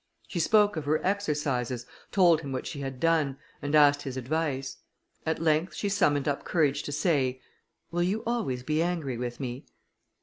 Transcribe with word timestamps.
She 0.27 0.39
spoke 0.39 0.77
of 0.77 0.85
her 0.85 0.99
exercises, 1.05 1.85
told 2.11 2.41
him 2.41 2.51
what 2.51 2.65
she 2.65 2.79
had 2.79 2.99
done, 2.99 3.37
and 3.61 3.75
asked 3.75 4.01
his 4.01 4.17
advice. 4.17 4.77
At 5.27 5.37
length 5.37 5.75
she 5.75 5.89
summoned 5.89 6.27
up 6.27 6.43
courage 6.43 6.81
to 6.81 6.91
say, 6.91 7.39
"Will 7.91 8.01
you 8.01 8.23
always 8.25 8.63
be 8.63 8.81
angry 8.81 9.19
with 9.19 9.39
me?" 9.39 9.67